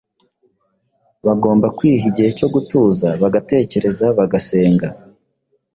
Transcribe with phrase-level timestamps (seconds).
[1.25, 4.87] Bagomba kwiha igihe cyo gutuza bagatekereza, bagasenga